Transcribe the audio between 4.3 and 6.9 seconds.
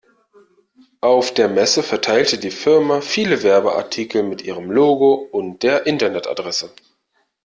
ihrem Logo und der Internetadresse.